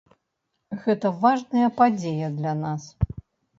[0.85, 2.83] Гэта важная падзея для нас.